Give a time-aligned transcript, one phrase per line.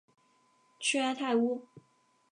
[0.79, 1.67] 屈埃泰乌。